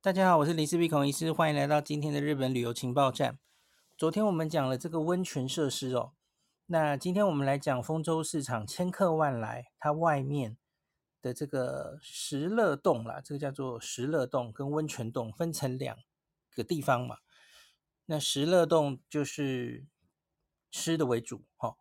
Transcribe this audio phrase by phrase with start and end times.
[0.00, 3.36] 大家好，我是林思碧孔医师，欢迎来到今天的日本旅游情报站。
[3.96, 6.12] 昨天我们讲了这个温泉设施哦，
[6.66, 10.56] 那今天我们来讲丰洲市场千客万来，它外面
[11.20, 15.98] 的这个食乐洞啦，这个叫做食乐洞跟温泉洞分成两
[16.54, 17.16] 个地方嘛。
[18.06, 19.84] 那食乐洞就是
[20.70, 21.76] 吃的为主，哈、哦。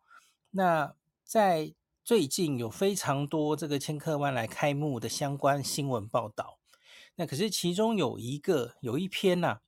[0.49, 6.56] 那在最近有非常多这个千客万来开幕的相关新闻报道。
[7.19, 9.61] 那可是其中有一个有一篇呐、啊，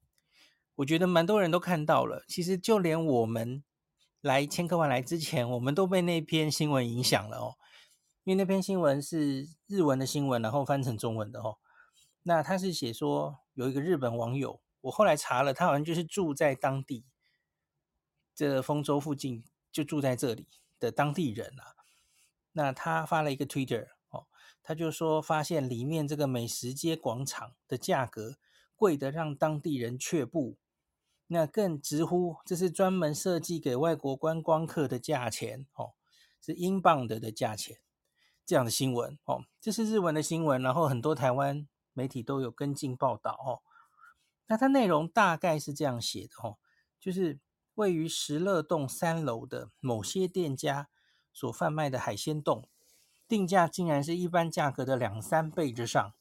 [0.75, 2.23] 我觉得蛮多人都看到了。
[2.27, 3.63] 其实就连我们
[4.21, 7.55] 来千客万来之前，我们都被那篇新闻影响了哦。
[8.23, 11.57] 因为那篇新闻是日文的新闻，然后翻成中文的哦。
[12.21, 17.05] 那他是写说有一个日本网友，我后来查了，他好像就是住在当地
[18.35, 20.47] 这丰州附近，就住在这里
[20.79, 21.73] 的当地人啊。
[22.51, 23.87] 那他发了一个 Twitter。
[24.69, 28.37] 他就说，发现里面这个美食街广场的价格
[28.75, 30.59] 贵得让当地人却步，
[31.25, 35.93] 那更直呼这是专门设计给外国观光客的价钱哦，
[36.39, 37.79] 是英镑的的价钱。
[38.45, 43.65] 这样的新闻哦，这是日文的新闻，然后很多台湾媒体都有跟进报道哦。
[44.45, 46.59] 那它内容大概是这样写的哦，
[46.99, 47.39] 就是
[47.73, 50.89] 位于石乐洞三楼的某些店家
[51.33, 52.69] 所贩卖的海鲜冻。
[53.29, 56.13] 定价竟然是一般价格的两三倍之上，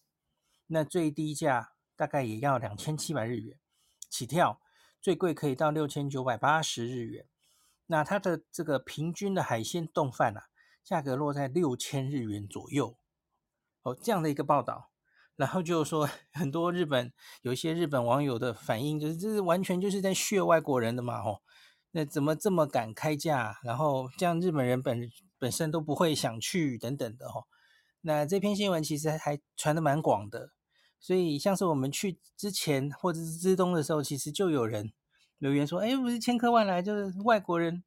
[0.67, 3.59] 那最低价大概也要两千七百日元
[4.11, 4.61] 起跳，
[5.01, 7.27] 最贵可以到六千九百八十日元。
[7.87, 10.49] 那它的这个平均的海鲜丼饭啊，
[10.85, 12.99] 价格落在六千日元左右。
[13.83, 14.91] 哦，这样的一个报道，
[15.35, 21.43] 然后就说 很多日本有一些日本网友的反应，就是这是完全就是在学外国人的嘛，吼，
[21.93, 23.59] 那怎么这么敢开价？
[23.63, 25.11] 然后这样日本人本。
[25.41, 27.47] 本身都不会想去等等的哦，
[28.01, 30.51] 那这篇新闻其实还传得蛮广的，
[30.99, 34.93] 所以像是我们去之前或者是之东的时候，其实就有人
[35.39, 37.85] 留言说，哎，不是千客万来，就是外国人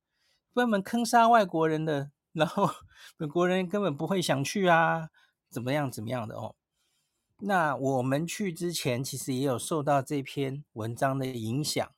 [0.53, 2.69] 专门坑杀外国人的，然后
[3.17, 5.09] 本国人根本不会想去啊，
[5.50, 6.56] 怎么样怎么样的哦。
[7.40, 11.91] 那我们去之前其实也有受到这篇文章的影响，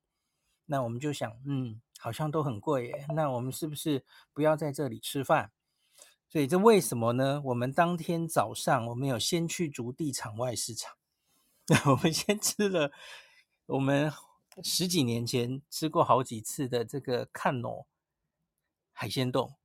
[0.65, 1.79] 那我们就想，嗯。
[2.03, 4.03] 好像都很贵耶，那我们是不是
[4.33, 5.53] 不要在这里吃饭？
[6.27, 7.41] 所以这为什么呢？
[7.45, 10.97] 我们当天早上我们有先去竹地场外市场，
[11.89, 12.91] 我们先吃了
[13.67, 14.11] 我们
[14.61, 17.87] 十几年前吃过好几次的这个看诺
[18.91, 19.55] 海鲜冻，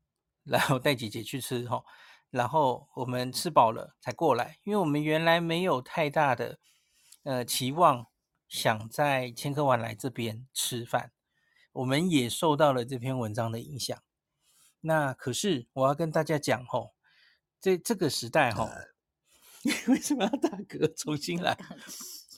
[0.44, 1.82] 然后带姐姐去吃哈，
[2.30, 6.60] 然后我们吃饱了才过来，因为我们原来没有太大的
[7.24, 8.06] 呃期望，
[8.46, 11.10] 想在千客万来这边吃饭。
[11.78, 13.96] 我们也受到了这篇文章的影响。
[14.80, 16.94] 那可是我要跟大家讲吼，
[17.60, 18.68] 这这个时代吼，
[19.62, 20.92] 你为什么要打嗝？
[20.96, 21.56] 重新来。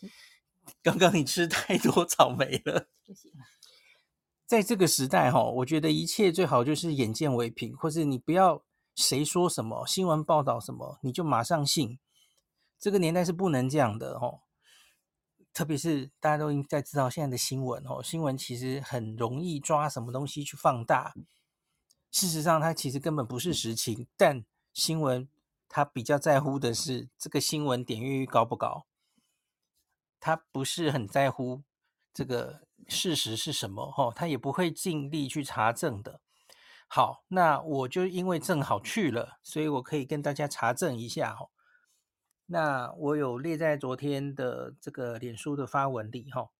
[0.82, 2.88] 刚刚你吃太多草莓了。
[4.46, 8.62] 在这个时代吼，我觉得一切最好就是眼见为凭，或是你不要
[8.94, 11.98] 谁说什么新闻报道什么，你就马上信。
[12.78, 14.42] 这个年代是不能这样的吼。
[15.60, 21.12] 特别是大家都应该知道现在的新闻哦，新闻其实很容易抓什么东西去放大。
[22.10, 24.06] 事实上，它其实根本不是实情。
[24.16, 25.28] 但新闻
[25.68, 28.86] 它比较在乎的是这个新闻点阅率高不高，
[30.18, 31.62] 它不是很在乎
[32.14, 36.22] 这个事实是什么哦，它也不会尽力去查证的。
[36.88, 41.50] 好，那我就因为正好去了，所以我可以跟大家查证一下哦。
[42.52, 46.50] 那我有列在昨天的这个脸书的发文里哈，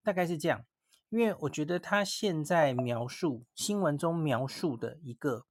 [0.00, 0.64] 大概是这样，
[1.08, 5.46] 因为我觉得他现在描述新闻中描述的一个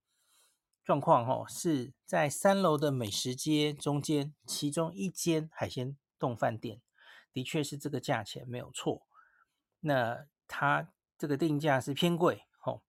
[0.85, 6.81] 状况哈，是在三楼的美食街中间，其中一间海鲜冻饭店，
[7.33, 9.05] 的确是这个价钱没有错。
[9.81, 12.79] 那它这个定价是偏贵哈，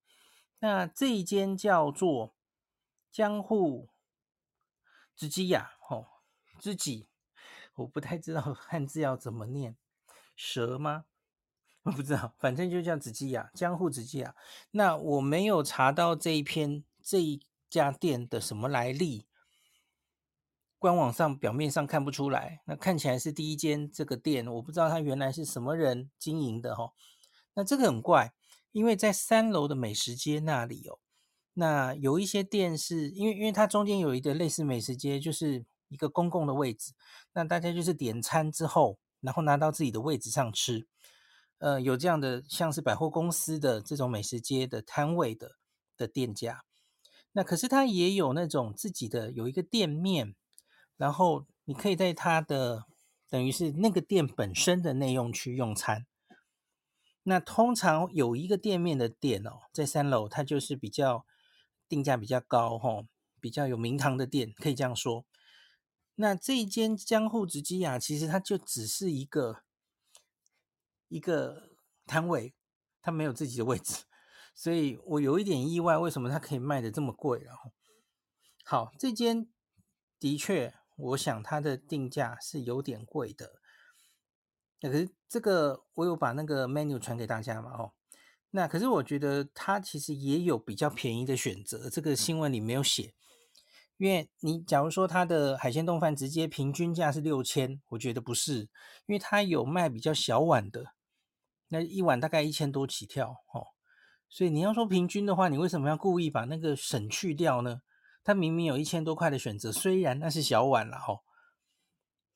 [0.60, 2.36] 那这一间叫做
[3.10, 3.88] 江户
[5.16, 5.72] 直吉呀。
[6.60, 7.08] 知己，
[7.74, 9.76] 我不太知道 汉字要怎么念，
[10.36, 11.06] 蛇吗？
[11.84, 14.36] 我不知道，反正就叫子基亚，江户子基亚。
[14.72, 17.40] 那我没有查到这一篇这一
[17.70, 19.24] 家店的什么来历，
[20.78, 22.60] 官网上表面上看不出来。
[22.66, 26.92] 那看起来是第一间这个店，我不知道它原来是什么人经营的哈。
[27.54, 28.34] 那这个很怪，
[28.72, 30.98] 因为在三楼的美食街那里哦，
[31.54, 35.64] 那有一些店是因为因为它中间有一个类似美食街，就是。
[35.90, 36.94] 一个公共的位置，
[37.34, 40.86] 那大家就是点餐之后，然后拿到自己的位置上吃。
[41.58, 45.56] 呃，有这样的像是百货公司的这种美食街的摊位的
[45.94, 46.64] 的店家。
[47.32, 50.34] 那可是他也有那种自己的有一个店面，
[50.96, 52.86] 然后你可以在他的
[53.28, 56.06] 等于是那个店本身的内用区用餐。
[57.24, 61.26] 那通常有一个店面的店哦，在三楼，它就是比较
[61.86, 63.04] 定价比较高吼，
[63.38, 65.26] 比较有名堂的店，可以这样说。
[66.16, 69.62] 那这一间江户直基雅，其实它就只是一个
[71.08, 71.70] 一个
[72.06, 72.54] 摊位，
[73.00, 74.04] 它没有自己的位置，
[74.54, 77.40] 所以我有一点意外，为什么它可以卖的这么贵？
[77.40, 77.72] 然后，
[78.64, 79.48] 好，这间
[80.18, 83.60] 的确，我想它的定价是有点贵的。
[84.82, 87.92] 那可是这个我有把那个 menu 传给大家嘛，哦，
[88.50, 93.14] 那可是我觉得它其实也有比较便宜的选择，这个新闻里没有写，
[94.00, 98.60] 因为你假如说它的海鲜冻饭直接平均价是六千，我觉得不是，
[99.04, 100.94] 因为它有卖比较小碗的，
[101.68, 103.76] 那一碗大概一千多起跳，哦，
[104.26, 107.82] 所以你要说平均的话，你为什么要故意把那个省去掉呢？
[108.24, 111.20] 它明明有一千多块的选择，虽然那是小碗了，哦。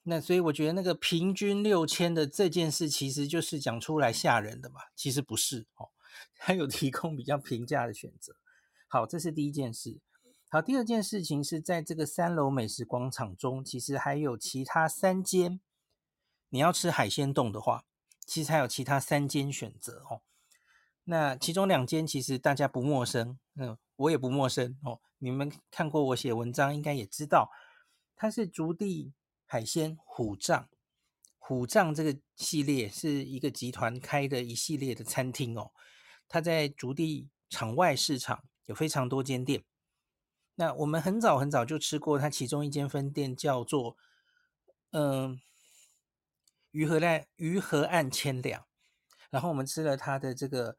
[0.03, 5.89] 那所以我觉得那个平均六千的这件事，其实就是讲出来吓人的嘛，其实不是哦，
[6.37, 8.35] 它有提供比较平价的选择。
[8.87, 10.03] 好，这是第一件事。
[10.55, 15.59] 好，第二件事情是在这个三楼美食广场中，其实还有其他三间。
[16.51, 17.85] 你要吃海鲜冻的话，
[18.25, 20.23] 其实还有其他三间选择哦。
[21.07, 25.01] 那其中两间其实大家不陌生，嗯，我也不陌生哦。
[25.19, 27.51] 你们看过我写文章，应该也知道，
[28.15, 29.13] 它是竹地。
[29.47, 30.69] 海鲜虎杖，
[31.37, 35.73] 虎杖这个系列是一个集团开的一系列的餐厅哦。
[36.29, 39.65] 它在竹地场外市场有非常多间店。
[40.57, 43.97] 那我们很早很早就吃过它其中一间分店，叫做
[44.91, 45.41] 嗯
[46.71, 48.65] 鱼河岸鱼河岸千两。
[49.31, 50.77] 然后我们吃了它的这个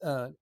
[0.00, 0.34] 呃。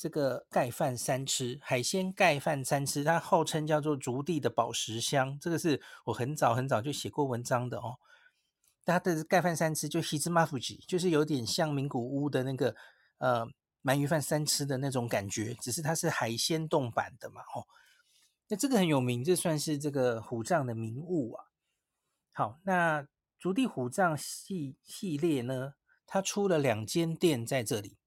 [0.00, 7.98] 这个盖饭三吃海鲜盖饭三吃，它号称叫做竹地的宝石香，这个是我很早很早就写过文章的哦。
[8.84, 12.76] 它的盖饭三吃就 hitsumafuji，就是有点像名古屋的那个
[13.18, 13.44] 呃
[13.82, 17.66] 鳗鱼饭三吃的那种感觉，只是它是海鲜冻版的嘛哦。
[18.48, 21.44] 那这个很有名，这算是这个虎杖的名物啊。
[22.32, 23.06] 好，那
[23.38, 25.74] 竹地虎杖系系列呢，
[26.06, 27.98] 它出了两间店在这里。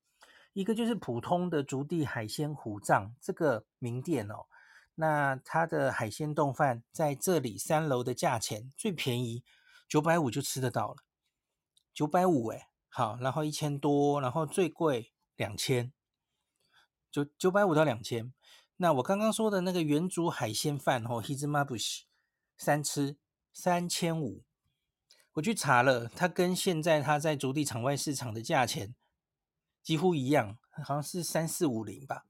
[0.53, 4.47] 一个就是普通的竹地海鲜虎杖这个名店哦，
[4.95, 9.43] 那它的海鲜冻饭在这里三楼的价钱最便宜
[9.87, 10.97] 九百五就吃得到了，
[11.93, 15.93] 九百五哎，好，然后一千多，然后最贵两千，
[17.11, 18.33] 九九百五到两千。
[18.81, 22.01] 那我刚刚说的那个原煮海鲜饭哦，hitsumabushi
[22.57, 23.15] 三吃
[23.53, 24.43] 三千五，
[25.33, 28.95] 我去查了，它跟现在它在筑地场外市场的价钱。
[29.83, 32.25] 几乎一样，好像是三四五零吧。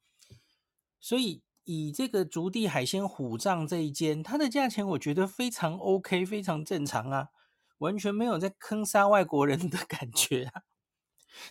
[0.99, 7.29] 所以以这个筑地海鲜虎杖这一间，它的价钱我觉得非常 OK，非常正常啊，
[7.77, 10.63] 完全没有在坑杀外国人的感觉啊。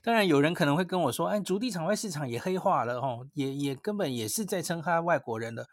[0.03, 5.67] 当然有人可能会跟我说，哎，筑地场外市场也黑化了哦，也也根本也是在坑他外国人了。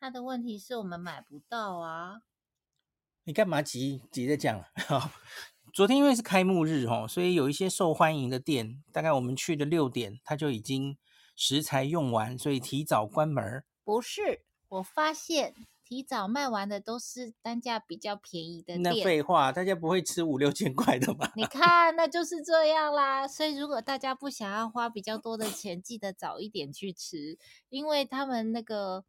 [0.00, 2.22] 他的问题是我们买不到啊。
[3.24, 4.64] 你干嘛急急着讲？
[5.72, 10.98] 昨天因为是开幕日哦，所以有一些受欢迎的店，大概我们去的六点，他就已经
[11.36, 13.64] 食材用完，所以提早关门。
[13.84, 15.54] 不是，我发现
[15.92, 18.82] 提早卖完的都是单价比较便宜的店。
[18.82, 21.30] 那废话，大家不会吃五六千块的吧？
[21.36, 23.28] 你看，那就是这样啦。
[23.28, 27.36] 所以如果大家不想要花比较多的钱，记得早一点去吃，
[27.68, 29.04] 因为他们那个，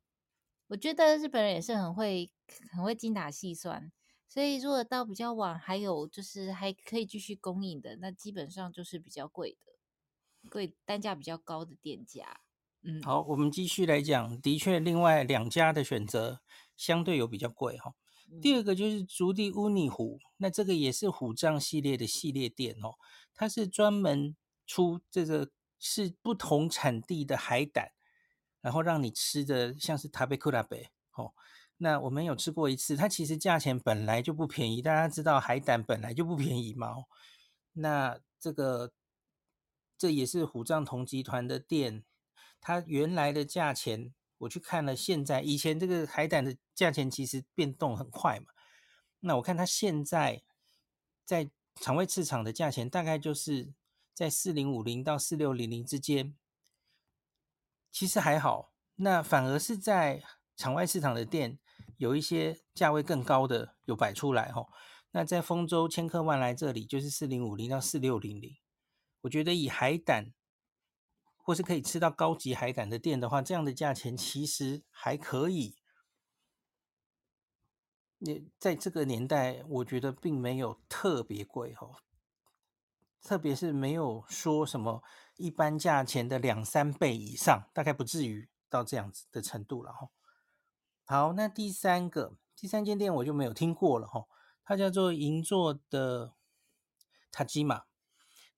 [0.67, 2.29] 我觉得日本人也是很会
[2.69, 3.89] 很会精打细算。
[4.27, 12.41] 所以，如果到比较晚，还有就是还可以继续供应的，那基本上就是比较贵的，贵单价比较高的店家。
[12.85, 14.41] 嗯，好，我们继续来讲。
[14.41, 16.41] 的确，另外两家的选择
[16.75, 17.93] 相对有比较贵哈。
[18.41, 22.95] 第二个就是竹地乌尼虎，那这个也是虎杖系列的系列店哦，
[23.35, 27.91] 它是专门出这个是不同产地的海胆，
[28.61, 31.33] 然后让你吃的像是塔贝库拉贝哦。
[31.77, 36.95] 那我们有吃过一次，它其实价钱本来就不便宜，大家知道海胆本来就不便宜嘛。
[37.73, 38.93] 那这个
[39.97, 42.03] 这也是虎杖同集团的店，
[42.61, 48.47] 它原来的价钱我去看了，现在以前这个海胆的价钱其实变动很快嘛。
[49.19, 50.43] 那我看它现在
[51.25, 51.49] 在
[51.81, 53.73] 场外市场的价钱大概就是
[54.13, 56.35] 在四零五零到四六零零之间，
[57.91, 58.71] 其实还好。
[58.95, 60.23] 那反而是在
[60.55, 61.59] 场外市场的店。
[61.97, 64.65] 有一些价位更高的有摆出来哈，
[65.11, 68.57] 那在丰州千客万来这里就是四零五零到四六零零，
[69.21, 70.33] 我觉得以海胆
[71.43, 75.75] 或是可以吃到高级海胆的店的话，这样的价钱其实还可以。
[78.19, 81.97] 也在这个年代，我觉得并没有特别贵哦，
[83.21, 85.03] 特别是没有说什么
[85.35, 90.09] 一般价钱的两三倍以上，大概不至于到这样子的程度了哈。
[91.03, 94.25] 好，那第三个第三间店我就没有听过了哈，
[94.63, 96.33] 它叫做银座的
[97.29, 97.83] 塔吉玛。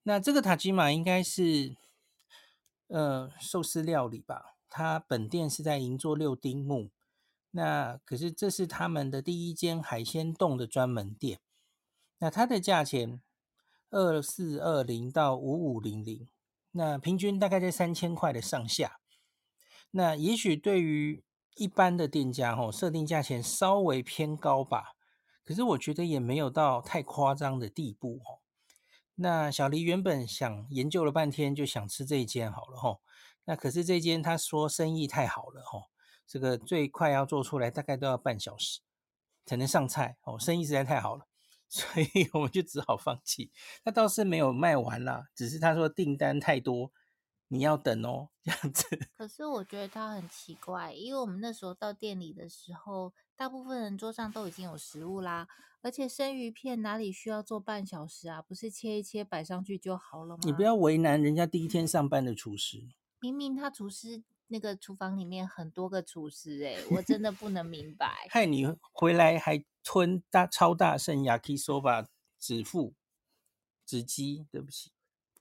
[0.04, 1.76] 那这个塔吉玛应该是
[2.88, 4.56] 呃寿司料理吧？
[4.68, 6.90] 它本店是在银座六丁目。
[7.52, 11.40] 那可是这是他们的第一间海鲜冻的专门店。
[12.18, 13.22] 那它的价钱
[13.90, 16.28] 二四二零到五五零零，
[16.72, 18.98] 那平均大概在三千块的上下。
[19.92, 21.24] 那也许对于
[21.56, 24.96] 一般的店家吼，设定价钱稍微偏高吧。
[25.42, 28.40] 可是我觉得也没有到太夸张的地步吼。
[29.16, 33.00] 那小黎原本想研究了半天，就想吃这一间好了吼。
[33.44, 35.84] 那可是这间他说生意太好了吼，
[36.26, 38.80] 这个最快要做出来大概都要半小时
[39.44, 41.26] 才能上菜哦，生意实在太好了，
[41.68, 43.50] 所以我们就只好放弃。
[43.84, 46.92] 那倒是没有卖完啦，只是他说订单太多，
[47.48, 48.84] 你要等哦这样子。
[49.16, 55.48] 可是我觉得他很奇怪，因为我们那时候到店里的时候，大部分人桌上都已经有食物啦。
[55.82, 58.42] 而且生鱼片哪里需要做半小时啊？
[58.42, 60.40] 不是切一切摆上去就好了吗？
[60.44, 62.88] 你不要为难人家第一天上班的厨师。
[63.20, 68.26] 明明他厨师那个厨房里面很多个厨师，哎，我真的不能明白。
[68.30, 72.06] 害你回来还吞大超大圣 Yakisoba
[72.40, 72.94] 指腹
[73.84, 74.90] 指鸡，对不起。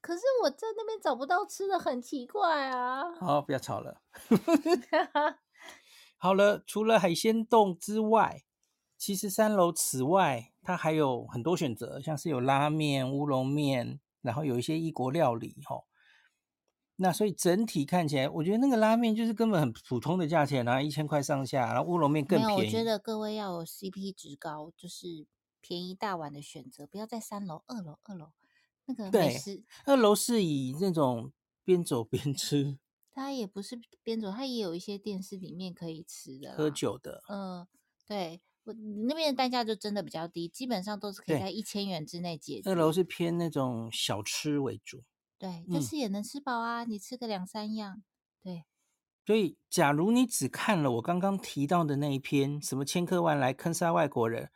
[0.05, 3.11] 可是我在那边找不到吃的，很奇怪啊。
[3.15, 4.03] 好，不要吵了。
[6.15, 8.43] 好了，除了海鲜冻之外。
[8.97, 15.83] 其实三楼此外，它还有很多选择，像是有拉面、乌龙面，然后有一些异国料理，哈。
[16.95, 22.55] 那所以整体看起来，我觉得那个拉面就是根本很普通的价钱啊，一千块上下，然后乌龙面更便宜。
[22.55, 25.27] 没有，我觉得各位要有 CP 值高，就是
[25.59, 28.31] 便宜大碗的选择，不要在三楼、二楼、二楼
[28.85, 29.63] 那个美食。
[29.85, 31.31] 二楼是以那种
[31.63, 32.77] 边走边吃，
[33.13, 37.21] 它也不是边走，它也有一些店是里面可以吃的，喝酒的。
[37.29, 37.67] 嗯，
[38.07, 38.41] 对。
[38.65, 42.71] 我那边的单价就真的比较低，基本上都是可以在一千元之内解决。
[42.71, 45.03] 二楼是偏那种小吃为主，
[45.37, 48.01] 对，但是也能吃饱啊，嗯、你吃个两三样，
[48.41, 48.63] 对。
[49.23, 54.49] 所以，假如你只看了我刚刚提到的那一篇，什么千客万来坑杀外国人，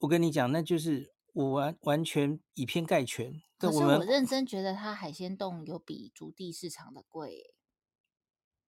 [0.00, 3.40] 我跟你讲，那就是我完完全以偏概全。
[3.58, 7.54] 可是我认真觉得它海鲜冻有比竹地市场的贵，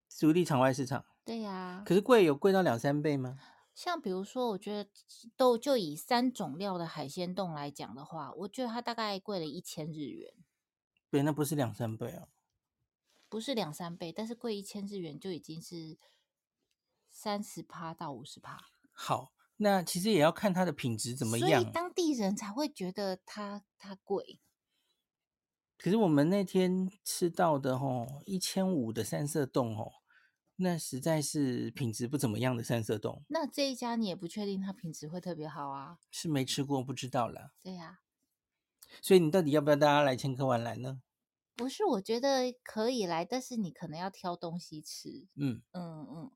[0.09, 1.83] 竹地场外市场，对呀、啊。
[1.87, 3.39] 可是贵有贵到两三倍吗？
[3.75, 4.91] 像比如说，我觉得
[5.35, 10.35] 都就以三种料的海鲜冻来讲的话，我觉得它大概贵了一千日元。
[11.09, 12.29] 对，那不是两三倍啊，
[13.31, 15.99] 不是两三倍，但是贵一千日元就已经是
[17.09, 18.59] 三十趴到五十趴。
[18.93, 24.41] 好，那其实也要看它的品质怎么样，所以当地人才会觉得它它贵。
[25.79, 29.93] 可是我们那天吃到的吼，一千五的三色冻哦。
[30.57, 33.25] 那实在是品质不怎么样的三色冻。
[33.29, 35.99] 那这一家你也不确定它品质会特别好啊？
[36.11, 37.53] 是没吃过，不知道了。
[37.61, 37.99] 对呀、啊。
[39.01, 41.03] 所以你到底要不要大家来千客万来呢？
[41.57, 45.27] 不是，我觉得可以来，但是你可能要挑东西吃。
[45.35, 46.31] 嗯嗯嗯。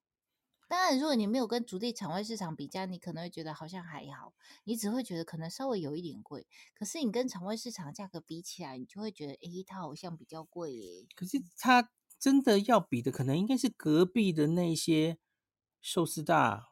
[0.69, 6.47] 当然，如果你没有跟主地场外市场比价，你可能会觉得好像还好，你只会觉得可能稍微有一点贵。
[6.75, 11.07] 可是你跟场外市场价格比起来，你就会觉得，诶，它好像比较贵耶。
[11.15, 11.91] 可是它。
[12.19, 15.19] 真的要比的，可能应该是隔壁的那些
[15.83, 16.71] 寿司大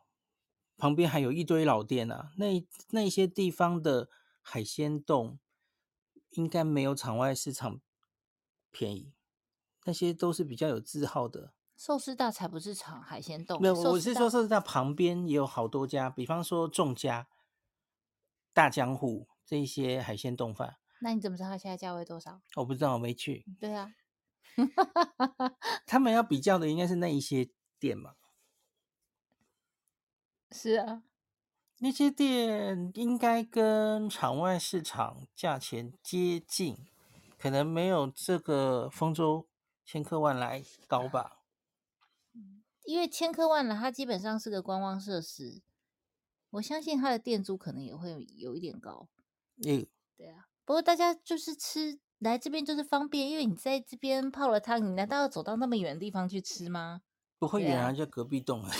[0.78, 4.08] 旁边还有一堆老店啊，那那些地方的
[4.40, 5.38] 海鲜冻
[6.30, 7.82] 应该没有场外市场
[8.70, 9.12] 便宜，
[9.84, 11.53] 那些都是比较有字号的。
[11.76, 17.26] 寿司大才不是炒海鲜冻，没有，我是说寿司大旁边也有好多家，比方说众家、
[18.52, 20.76] 大江户这一些海鲜冻饭。
[21.00, 22.40] 那你怎么知道它现在价位多少？
[22.56, 23.44] 我不知道，我没去。
[23.60, 23.92] 对啊。
[25.84, 27.50] 他们要比较的应该是那一些
[27.80, 28.14] 店嘛？
[30.52, 31.02] 是啊，
[31.80, 36.86] 那些店应该跟场外市场价钱接近，
[37.36, 39.48] 可能没有这个丰州
[39.84, 41.40] 千客万来高吧。
[42.84, 45.60] 因为千科万了它基本上是个观光设施，
[46.50, 49.08] 我相信它的店租可能也会有，有一点高。
[49.64, 49.86] 嗯，
[50.16, 51.98] 对啊，不过大家就是吃。
[52.20, 57.02] 来这边就是方便，因为你在这边泡了汤，你难道要走到那么远的地方去吃吗？
[57.38, 58.70] 不会远啊，就隔壁栋啊。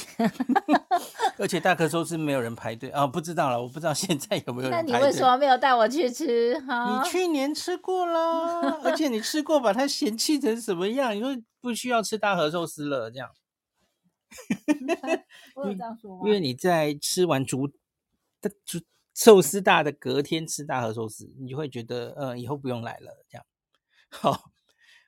[1.37, 4.93] 而且大可寿司没有人排队啊、哦，不知道了，我不知道现在有没有人排队。
[4.93, 6.59] 那你为什么没有带我去吃？
[6.61, 11.15] 哈，你去年吃过啦，而且你吃过，把它嫌弃成什么样？
[11.15, 13.29] 你说不需要吃大和寿司了，这样。
[15.55, 16.23] 我有这样说吗？
[16.25, 17.69] 因为你在吃完筑
[18.65, 18.81] 就
[19.15, 23.25] 寿司大的隔天吃大和寿司，你就会觉得，嗯，以后不用来了。
[23.29, 23.47] 这样，
[24.11, 24.51] 好，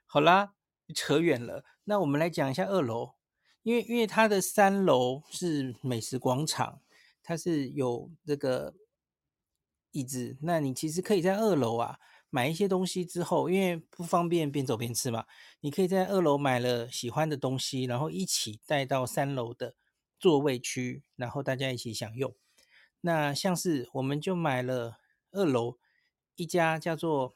[0.06, 0.54] 好啦，
[0.94, 1.64] 扯远了。
[1.84, 3.14] 那我们来讲一下二楼，
[3.62, 6.80] 因为因为它的三楼是美食广场，
[7.22, 8.74] 它是有这个
[9.90, 11.98] 椅子，那你其实可以在二楼啊
[12.36, 15.24] 买一些东西之后，因为不方便边走边吃嘛，
[15.60, 19.74] 你可以在二楼买了喜欢的东西，然后一起带到三楼的
[20.20, 22.34] 座位区，然后大家一起享用。
[23.00, 24.98] 那像是我们就买了
[25.30, 25.78] 二楼
[26.34, 27.34] 一家叫做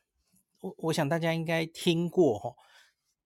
[0.61, 2.57] 我我想大家应该听过吼，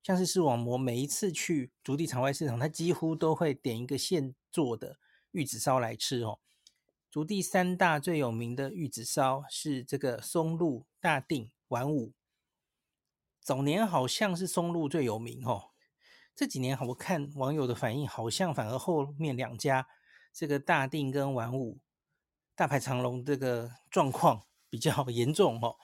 [0.01, 4.99] 像是视网膜每一次去筑地场外市场，他几乎都会点一个现做的
[5.33, 6.39] 玉子烧来吃哦。
[7.11, 12.13] 筑地三大最有名的玉子烧是这个松露、大定、玩武。
[13.41, 15.71] 早年好像是松露最有名哦，
[16.35, 19.87] 这几年我看网友的反应，好像反而后面两家
[20.33, 21.81] 这个大定跟玩武。
[22.57, 25.77] 大排长龙这个状况 比较严重哦。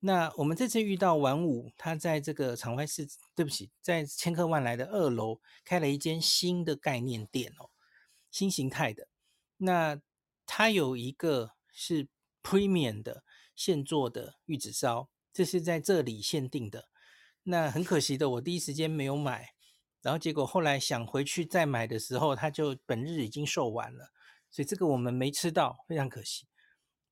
[0.00, 7.70] 那我们这次遇到玩五，他在这个场外市，对不起，在千客万来的二楼开了一间新的概念店哦，
[8.30, 9.08] 新形态的。
[9.56, 10.00] 那
[10.46, 12.06] 它有一个是
[12.44, 13.24] premium 的
[13.58, 16.88] 现做的玉子烧，这是在这里限定的。
[17.42, 19.48] 那很可惜的，我第一时间没有买，
[20.00, 24.12] 然后结果后来想回去再买的时候，它就本日已经售完了。
[24.48, 26.46] 所以这个我们没吃到，非常可惜。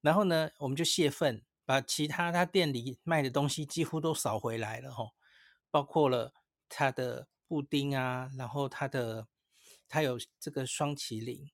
[0.00, 5.14] 然后呢，我们就泄愤，把其他他店里卖的东西几乎都扫回来了吼，
[5.68, 6.32] 包括了
[6.68, 9.26] 他的布丁啊，然后他的
[9.88, 11.50] 他有这个双麒麟，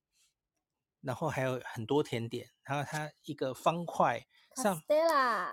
[1.01, 4.83] 然后还有很多甜点，然后他一个方块上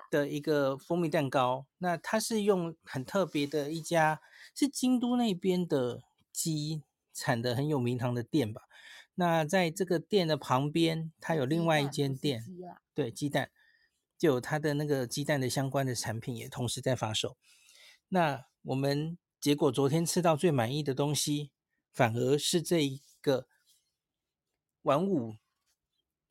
[0.10, 4.22] 的一个蜂蜜蛋糕，那它是用很特别的一家
[4.56, 8.64] 是京都那边的鸡产的很有名堂的店吧。
[9.16, 12.46] 那在这个店的旁边，它有另外一间店，
[12.94, 13.52] 对，鸡蛋，
[14.18, 17.36] 就有它的那个鸡蛋的相关的产品也同时在发售。
[18.08, 21.52] 那我们结果昨天吃到最满意的东西，
[21.92, 23.48] 反而是这一个
[24.84, 25.36] 玩五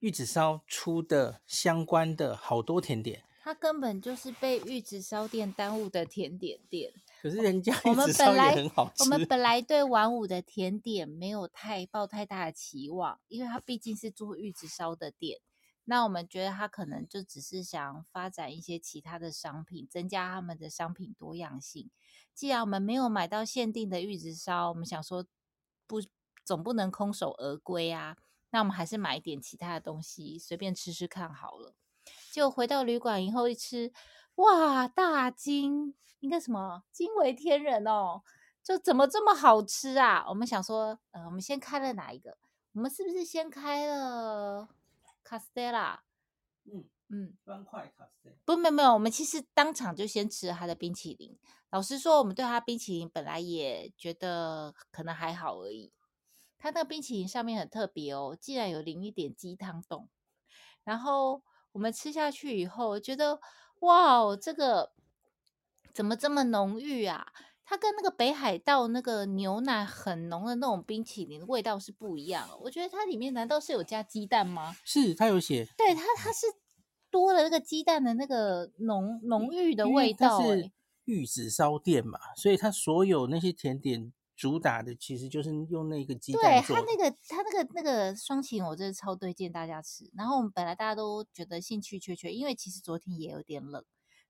[0.01, 3.25] 玉子烧出的相关的好多甜点。
[3.43, 6.93] 它根本就是被玉子烧店耽误的甜点店。
[7.23, 8.55] 可是人家我们本来
[8.99, 15.41] 我们本来对玩五的甜点没有太抱太大的期望，因为它毕竟是做玉子烧的店。
[15.85, 21.91] 那我们觉得他可能就只是想发展一些其他的商品，增加他们的商品多样性。
[22.35, 25.25] 既然我们没有买到限定的玉子烧，我们想说
[25.87, 26.03] 不
[26.45, 28.19] 总不能空手而归啊。
[28.51, 31.75] 那我们还是买一点其他的东西，随便吃吃看好了。
[32.33, 33.93] 就回到旅馆以后一吃，
[34.37, 35.95] 哇，大惊！
[36.21, 38.23] 应该什么惊为天人哦？
[38.63, 40.25] 就怎么这么好吃啊？
[40.29, 42.37] 我们想说，呃，我们先开了哪一个？
[42.73, 44.69] 我们是不是先开了
[45.23, 46.03] 卡斯特拉？
[46.65, 48.35] 嗯嗯，方块卡斯。
[48.45, 51.39] 不，没有没有，我们其实当场就先吃了他的冰淇淋。
[51.71, 55.93] 老实说，我们对他冰淇淋本来也觉得可能还好而已。
[56.59, 60.09] 它那个冰淇淋上面很特别哦，竟然有淋一点鸡汤冻。
[60.85, 61.43] 然后
[61.73, 63.41] 我们吃下去以后，觉得
[63.81, 64.93] 哇，这个。
[65.95, 67.27] 怎么这么浓郁啊？
[67.65, 72.49] 它跟那个北海道那个牛奶很浓的那种冰淇淋的味道是不一样。
[72.63, 74.77] 我觉得它里面难道是有加鸡蛋吗？
[74.85, 75.67] 是，它有写。
[75.77, 76.47] 对，它它是
[77.11, 80.41] 多了那个鸡蛋的那个浓浓郁的味道。
[80.41, 80.71] 是
[81.07, 86.77] 玉子烧店嘛，所以它所有那些甜点主打的其实就是用那个鸡蛋做。
[86.77, 90.09] 对，它那个它那个那个双擎，我真的超推荐大家吃。
[90.15, 93.85] 然后我们本来大家都觉得兴趣缺缺，因为其实昨天也有点冷。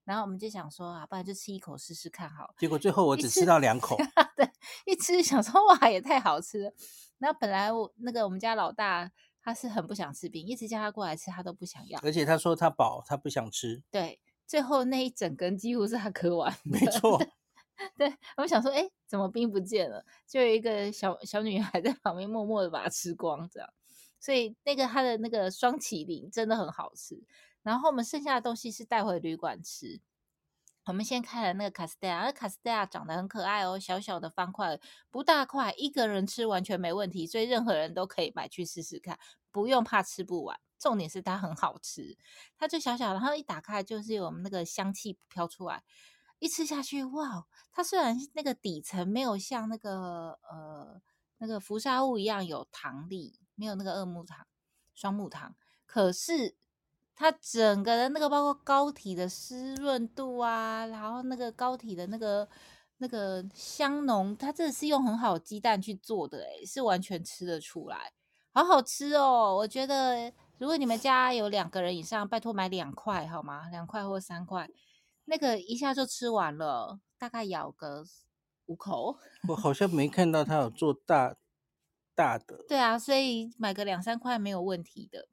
[0.05, 2.55] 然后我们就想说啊，不然就吃一口试试看好。
[2.57, 3.99] 结果最后我只吃到两口。
[4.35, 4.51] 对，
[4.87, 6.73] 一吃想说哇，也太好吃了。
[7.19, 12.01] 然后本来我那个我们家老大他是很不想吃冰，一直叫他过来吃，他都不想要。
[12.03, 13.83] 而且他说他饱，他不想吃。
[13.91, 16.57] 对，最后那一整根几乎是他嗑完。
[16.65, 17.23] 没错。
[17.97, 20.05] 对，我想说，哎，怎么冰不见了？
[20.27, 23.69] 就有一个小小女孩在旁边默默的把它吃光，这样。
[24.21, 27.23] 所以那个它的那个双麒麟真的很好吃。
[27.63, 30.01] 然后我们剩下的东西是带回旅馆吃。
[30.87, 39.19] 我们先开了那个卡斯蒂亚，卡斯蒂亚长得很可爱哦，小小的方块，不大块，一个人吃完全没问题，所以任何人都可以买去试试看，
[39.53, 40.59] 不用怕吃不完。
[40.79, 42.17] 重点是它很好吃，
[42.57, 45.83] 它就小小，然后一打开就是有那个香气飘出来，
[46.39, 47.47] 一吃下去，哇！
[47.73, 51.01] 它虽然那个底层没有像那个呃
[51.39, 54.47] 那个浮沙物一样有糖粒，没有那个二木糖、
[54.95, 55.55] 双木糖，
[55.87, 56.57] 可是。
[57.21, 62.49] 它整个的那个包括膏体的湿润度啊，然后那个膏体的那个
[62.99, 68.13] 那个香浓，它这是用很好鸡蛋去做的，诶，是完全吃得出来，
[68.53, 69.53] 好好吃哦！
[69.57, 73.69] 我觉得如果你们家有两个人以上，拜托买两块好吗？
[73.71, 74.71] 两块或三块，
[75.31, 78.03] 那个一下就吃完了，大概咬个
[78.65, 79.19] 五口。
[79.49, 81.37] 我好像没看到他有做大
[82.15, 82.65] 大的。
[82.67, 85.29] 对啊，所以买个两三块没有问题的。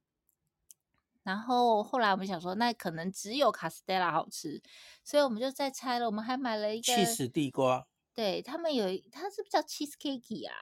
[1.23, 4.62] 然后后来我们想说，那可能只有卡斯蒂拉好吃，
[5.03, 6.05] 所以我们就再拆了。
[6.08, 10.53] 我们还买了一个起司地瓜，对他们有，它是不是叫 cheese cake 啊？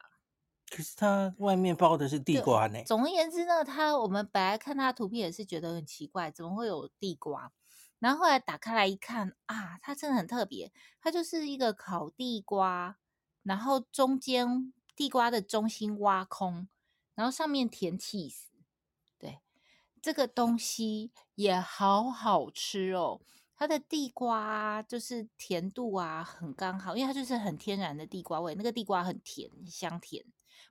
[0.70, 2.84] 可是它外面包的是地瓜呢。
[2.86, 7.52] 总而言之呢，它我们本来看它图片也是觉得很奇怪，怎么会有地瓜？
[8.04, 12.98] 然后后来打开来一看啊，它真的很特别，它就是一个烤地瓜，
[13.44, 16.68] 然后中间地瓜的中心挖空，
[17.16, 18.50] 然后上面填起司。
[20.02, 23.22] 这个东西也好好吃哦，
[23.56, 30.26] 它的地瓜就是甜度啊很刚好，因为它就是很天然的地瓜味，那个地瓜很甜，香甜，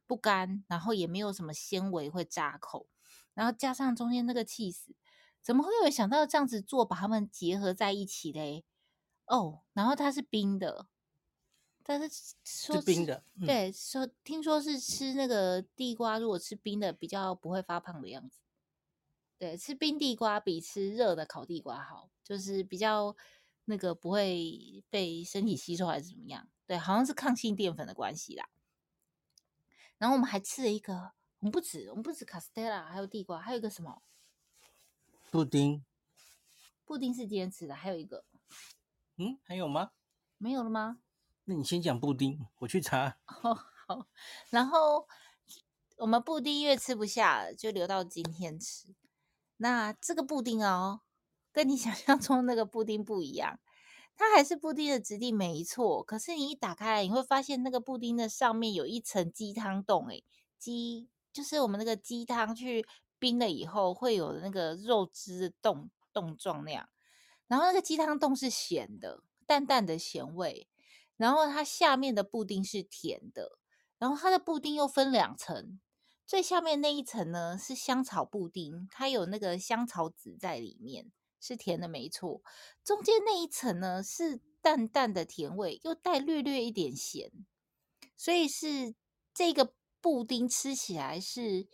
[0.07, 2.87] 不干，然后也没有什么纤维会扎口，
[3.33, 4.95] 然后加上中间那个起司，
[5.43, 8.65] 怎么会有想到这样子做，把它们结合在一起嘞？
[9.27, 10.87] 哦，然后它是冰的，
[11.83, 18.39] 但是说是冰的，嗯、对，说听说是吃那个地瓜，如果吃冰的比较不会发胖的样子。
[19.39, 23.17] 对，吃冰地瓜比吃热的烤地瓜好，就是比较
[23.65, 26.49] 那个不会被身体吸收还是怎么样？
[26.67, 28.49] 对，好像是抗性淀粉的关系啦。
[29.99, 34.03] 然后我们还吃了一个，我们不止，我们不止卡斯蒂拉，还有地瓜，还有一个什么？
[35.33, 35.83] 布丁。
[36.85, 38.27] 布丁是今天吃的，还有一个。
[39.16, 39.92] 嗯，还有吗？
[40.37, 40.99] 没有了吗？
[41.45, 43.16] 那你先讲布丁，我去查。
[43.42, 44.09] 哦，好。
[44.51, 45.09] 然后
[45.97, 48.95] 我们布丁因为吃不下了，就留到今天吃。
[49.57, 51.01] 那这个布丁哦，
[51.51, 53.59] 跟你想象中那个布丁不一样，
[54.14, 60.23] 它还是布丁的质地没错，可是你一打开来，你会发现那个布丁的上面有一层鸡汤冻，诶，
[60.59, 62.87] 鸡就是我们那个鸡汤去
[63.23, 66.89] 冰了以后会有那个肉汁的冻冻状那样，
[67.47, 70.69] 然后那个鸡汤冻是咸的，淡淡的咸味，
[71.17, 73.61] 然后它下面的布丁是甜的，
[73.97, 75.79] 然后它的布丁又分两层。
[76.27, 82.43] 最下面那一层呢，是香草布丁，它有那个香草籽在里面，是甜的没错。
[82.83, 87.31] 中间那一层呢，是淡淡的甜味，又带略略一点咸，
[88.17, 88.97] 所以是
[89.33, 91.69] 这个布丁吃起来是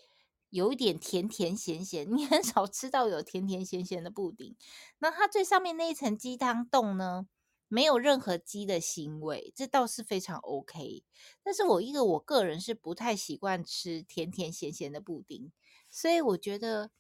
[0.51, 2.07] 有一点甜甜咸咸。
[2.11, 4.57] 你很少吃到有甜甜咸咸的布丁。
[4.99, 7.27] 那它最上面那一层鸡汤冻呢，
[7.69, 11.05] 没有任何鸡的腥味，这倒是非常 OK。
[11.43, 15.53] 但是我一个我个人是不太习惯吃甜甜咸咸的布丁，
[15.91, 16.91] 所以我觉得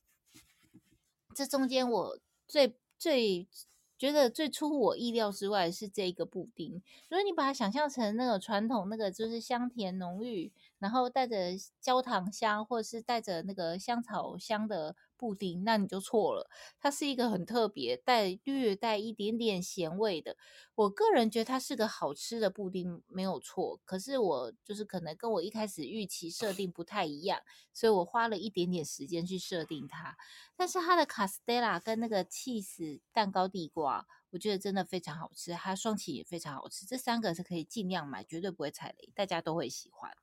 [1.34, 3.48] 这中间我最最
[3.96, 6.82] 觉得最出乎我意料之外是这个布丁。
[7.08, 14.96] 如果你把它想象成那个传统那个就是香甜浓郁，然后带着焦糖香或者是带着那个香草香的。
[15.18, 16.48] 布丁，那你就错了。
[16.78, 20.36] 它是一个很特别，带略带一点点咸味的。
[20.76, 23.80] 我个人觉得它是个好吃的布丁，没有错。
[23.84, 27.40] 可是我就是可能跟我一开始预期设定不太一样，
[27.72, 30.16] 所以我花了一点点时间去设定它。
[30.54, 35.50] 但是它的卡斯蒂拉跟那个 cheese 蛋糕地瓜，我觉得真的非常好吃。
[35.50, 40.16] 它双起也非常好吃，这三个是可以尽量买，绝对不会踩雷，大家都会喜欢。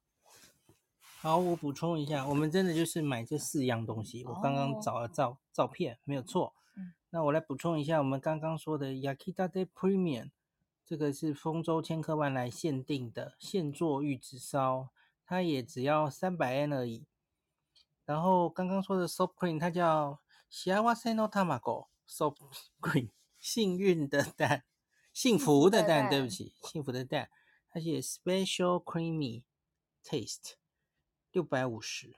[1.25, 4.23] 好，我补充一下，我们真的就是买这四样东西。
[4.25, 6.53] 我刚刚找了照照片，没有错。
[6.75, 10.29] 嗯，那我来补充一下，我们刚刚说的 Yakidate Premium，
[10.85, 14.89] 这个是丰州千客万来限定的现做玉子烧，
[15.25, 17.07] 它也只要三百 N 而已。
[18.05, 20.19] 然后刚刚说的 Soft Cream，它叫
[20.51, 22.37] Shiawase no Tamago Soft
[22.79, 23.09] Cream，
[23.41, 24.63] 幸运的蛋，
[25.11, 27.31] 幸福的蛋，对不起，幸福的蛋，
[27.71, 29.41] 它写 Special Creamy
[30.03, 30.57] Taste。
[31.35, 32.15] 六百五十，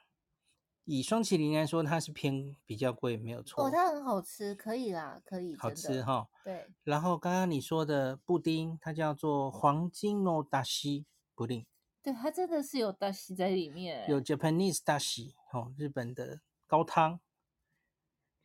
[0.83, 3.65] 以双麒麟来说，它是偏比较贵，没有错。
[3.65, 5.55] 哦，它很好吃，可以啦，可以。
[5.57, 6.29] 好吃哈。
[6.43, 6.67] 对。
[6.83, 11.65] 然后刚刚你说的布丁，它叫做黄金诺达西布丁。
[12.03, 14.07] 对，它真的是有大西在里面。
[14.07, 17.19] 有 Japanese 大西哦，日本的高汤。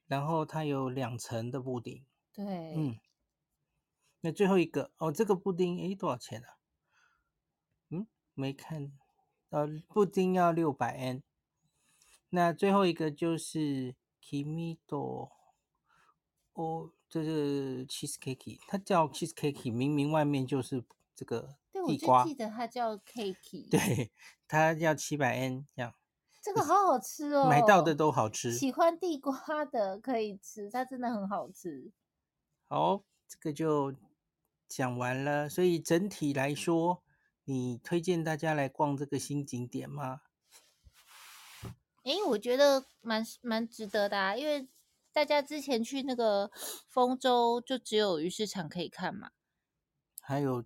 [0.06, 2.02] 然后它有两层的布丁。
[2.32, 2.74] 对。
[2.74, 2.98] 嗯。
[4.22, 6.56] 那最后一个哦，这个布丁诶，多少钱啊？
[7.90, 8.90] 嗯，没看。
[9.52, 11.22] 呃，布丁要六百 N，
[12.30, 15.28] 那最后一个就是 Kimido，
[16.54, 20.82] 哦，这是 cheesecake，它叫 cheesecake，明明外面就是
[21.14, 22.24] 这个地瓜。
[22.24, 23.68] 对，我就记得它叫 cake。
[23.70, 24.10] 对，
[24.48, 25.92] 它要七百 N 这样。
[26.42, 28.52] 这个好好吃哦，买到的都好吃。
[28.52, 31.92] 喜欢地瓜的可以吃，它真的很好吃。
[32.68, 33.94] 好，这个就
[34.66, 37.02] 讲完了，所以整体来说。
[37.44, 40.22] 你推荐大家来逛这个新景点吗？
[42.04, 44.68] 哎，我觉得蛮蛮值得的啊，因为
[45.12, 46.50] 大家之前去那个
[46.88, 49.30] 丰州，就只有鱼市场可以看嘛，
[50.20, 50.64] 还有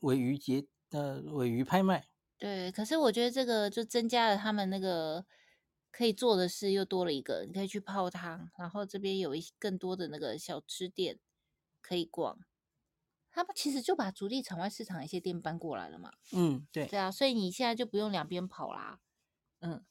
[0.00, 2.08] 尾鱼节的尾鱼拍卖。
[2.38, 5.24] 对，可是我觉得这个就增加了他们那个
[5.90, 11.18] 可以做的事，又多了一个，你可以去泡汤，然后这边有一更多的那个小吃店
[11.80, 12.38] 可以逛。
[13.34, 16.12] 他们其实就把竹地场外市场一些店搬过来了嘛。
[16.32, 19.00] 嗯，对，对啊，所以你现在就不用两边跑啦。
[19.58, 19.84] 嗯，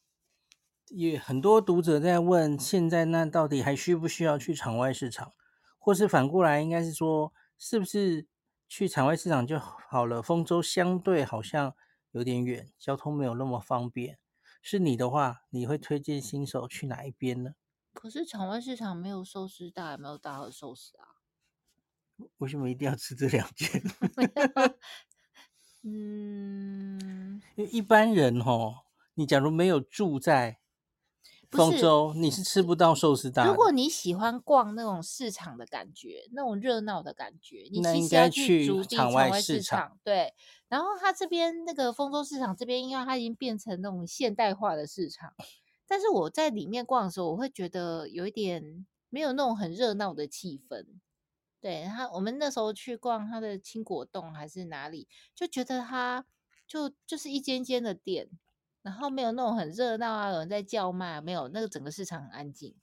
[0.88, 5.34] 也很多读者在问，现在那到底还需不需要去场外市场，
[5.78, 8.26] 或是反过来，应该是说，是不是
[8.70, 10.22] 去场外市场就好了？
[10.22, 11.76] 丰州相对好像
[12.12, 14.20] 有点远，交通没有那么方便。
[14.62, 17.56] 是你的话，你会推荐新手去哪一边呢？
[17.94, 21.20] 可是场外市场没有寿司大，也没有大和寿司啊。
[22.38, 23.82] 为什么一定要吃这两件？
[25.86, 28.84] 嗯，因为一般人哦，
[29.16, 30.60] 你假如没有住在
[31.52, 33.46] 丰州，你是吃不到寿司大。
[33.46, 40.00] 如果你喜欢逛那种市场的感觉，那种热闹的感觉，你应该去竹地场外市场。
[40.06, 40.34] 对，
[40.70, 45.34] 然后它这边那个丰州市场这边，因为它已经变成那种现代化的市场，
[45.86, 50.86] 但是我在里面逛的时候，我会觉得有一点没有那种很热闹的气氛。
[51.64, 56.26] 对，他，我们那时候去逛他的青果洞还是哪里，就觉得他
[56.68, 58.30] 就就是一间间的店，
[58.82, 62.76] 然后没有那种很热闹啊，有人在叫卖，没有那个整个市场很安静，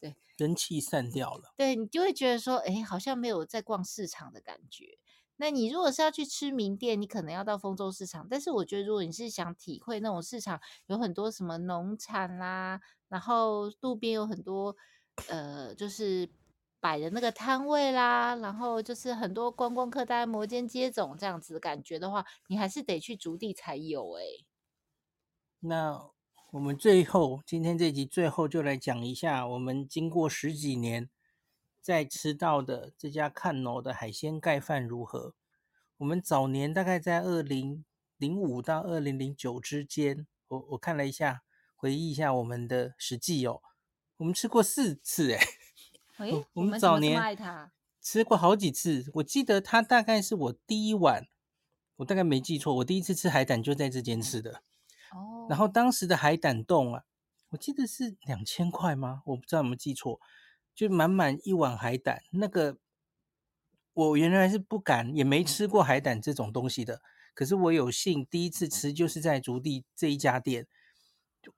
[0.00, 4.98] 对，人气散掉了，对，你就会觉得说，哎，好像没有在逛市场的感觉。
[5.36, 14.74] 那你如果是要去吃名店，你可能要到丰州市场，但是我觉得如果你是想体会那种市场，有很多什么农产啦，然后路边有很多
[15.28, 16.30] 呃，就是。
[16.84, 24.22] 摆的那个摊位啦，然后就是很多观光客在摩肩接踵这样子感觉的话，你还是得去竹地才有哎。
[25.60, 26.10] 那
[26.50, 31.08] 我们最后今天这集最后就来讲一下，我们经过十几年
[31.80, 35.32] 在吃到的这家看楼的海鲜盖饭如何？
[35.96, 37.86] 我们早年大概在二零
[38.18, 41.44] 零五到二零零九之间，我我看了一下，
[41.74, 43.62] 回忆一下我们的实际哦，
[44.18, 45.40] 我们吃过四次哎。
[46.18, 47.20] 诶我们早年
[48.00, 51.26] 吃过好几次，我记得它大概是我第一碗，
[51.96, 54.62] 我大概没记错，我第一次吃海胆就在这间吃的。
[55.12, 57.04] 哦，然后当时的海胆冻啊，
[57.50, 59.22] 我记得是两千块吗？
[59.26, 60.20] 我不知道有没有记错，
[60.74, 62.22] 就满满一碗海胆。
[62.30, 62.76] 那个
[63.94, 67.00] 我原来是不敢，也没吃过海胆这种东西的。
[67.32, 70.66] 可是我有幸第一次吃，就是在竹地这一家店，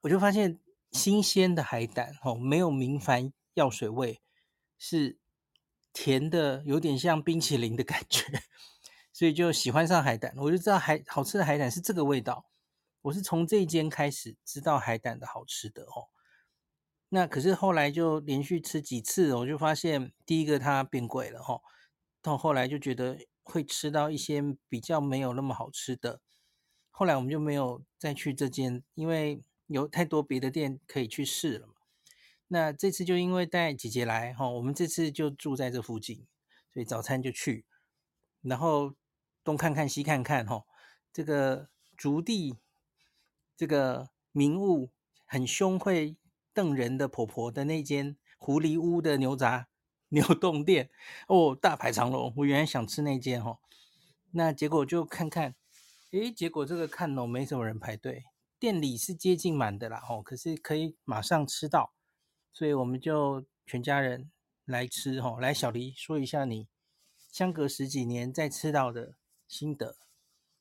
[0.02, 0.58] 我就发现
[0.92, 4.20] 新鲜的海胆哦，没有明矾药水味。
[4.78, 5.18] 是
[5.92, 8.42] 甜的，有点像冰淇淋的感觉，
[9.12, 10.34] 所以就喜欢上海胆。
[10.36, 12.46] 我就知道海好吃的海胆是这个味道。
[13.02, 16.10] 我是从这一间开始知道海胆的好吃的哦。
[17.10, 21.62] 那可是后来就连续吃几次，我就发现第一个它变贵了哦。
[22.20, 26.20] 到后来就觉得会吃到一些比较没有那么好吃的。
[26.90, 31.75] 后来我们就没有再去这间，因为有太多别的店可以去试了嘛。
[32.48, 36.26] 那这次就因为带姐姐来哈，我们这次就住在这附近，
[36.72, 37.64] 所以早餐就去，
[38.40, 38.94] 然后
[39.42, 40.64] 东看看西看看哈，
[41.12, 42.54] 这个竹地
[43.56, 44.90] 这个名物
[45.24, 46.16] 很凶会
[46.54, 49.66] 瞪人的婆婆的那间狐狸屋的牛杂
[50.10, 50.88] 牛洞店
[51.26, 53.58] 哦，大排长龙，我原来想吃那间哈，
[54.30, 55.56] 那结果就看看，
[56.12, 58.22] 诶，结果这个看哦没什么人排队，
[58.60, 61.95] 店里是接近满的啦哦，可是可以马上吃到。
[62.56, 64.30] 所以我们就全家人
[64.64, 66.68] 来吃吼，来小黎说一下你
[67.30, 69.16] 相隔十几年再吃到的
[69.46, 69.98] 心得。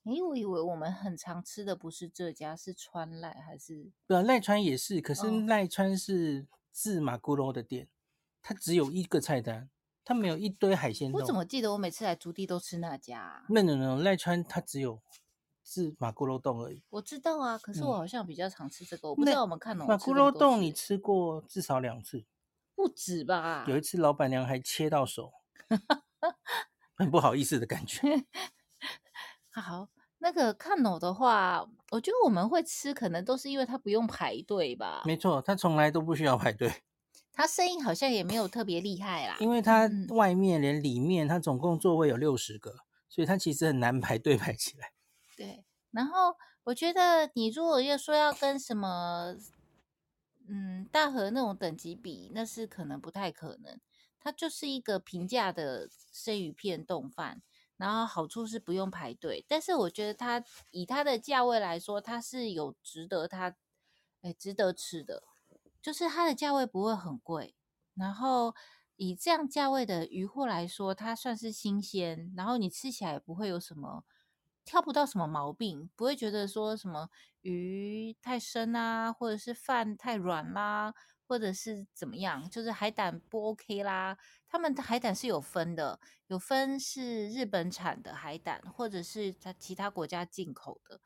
[0.04, 3.94] 诶，我以为我们很常吃的不是这家，是川赖还是？
[4.06, 7.88] 对，赖川也是，可是赖川是自马古罗的店，
[8.42, 9.70] 它只有一个菜单，
[10.04, 11.10] 它没有一堆海鲜。
[11.14, 13.46] 我怎么记得我每次来竹地都吃那家啊？
[13.48, 15.02] 没有没有，赖川它只有。
[15.68, 22.24] 是马咕肉冻而已，我知道啊，可是我好像比较常吃这个，嗯、我不知道我们看马咕肉冻你吃过至少两次，
[22.76, 23.66] 不止吧？
[23.68, 25.34] 有一次老板娘还切到手，
[26.94, 28.00] 很不好意思的感觉。
[29.50, 35.02] 好，那个看楼的话，我觉得我们会吃，可能都是因为它不用排队吧？
[35.06, 36.72] 没错，它从来都不需要排队，
[37.34, 42.76] 它生意好像也没有特别厉害啦，因为它外面连里面，它总共座位有六十个，
[43.10, 44.92] 所以它其实很难排队排起来。
[45.36, 49.36] 对，然后我觉得你如果要说要跟什么，
[50.48, 53.80] 嗯，大和那种等级比，那是可能不太可能。
[54.20, 57.44] 它就是一个平价的生鱼片冻饭，
[57.78, 63.56] 然后好处是不用排队，但是我觉得它以它的价位来说，它是有值得它，
[64.22, 65.22] 哎，值得吃的，
[65.80, 67.56] 就是它的价位不会很贵，
[67.94, 68.56] 然后
[68.96, 74.04] 以这样价位的鱼货来说，它算是新鲜，然后你吃起来也不会有什么
[74.66, 77.10] 挑不到什么毛病，不会觉得说什么
[77.42, 80.94] 鱼太生啊，或者是饭太软啦，
[81.28, 84.18] 或者是怎么样，就是海胆不 OK 啦。
[84.48, 91.00] 他们的海胆是有分的，有分是日本产的海胆，或者是它其他国家进口的。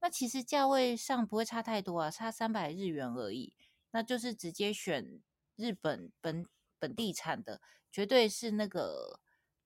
[0.00, 3.54] 那其实价位上不会差太多啊，差三百日元而已。
[3.92, 5.22] 那就是直接选
[5.56, 6.46] 日本本
[6.78, 9.20] 本地产的，绝对是那个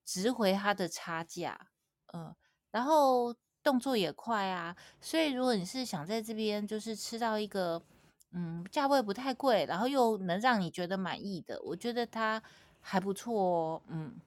[0.05, 1.67] 值回它的差价。
[2.13, 2.33] 嗯，
[2.71, 7.81] 然后动作也快啊，所以如果你是想在这边就是吃到一个
[8.31, 12.41] 嗯价位不太贵，然后又能让你觉得满意的，我觉得它。
[12.83, 14.19] 还不错哦，嗯，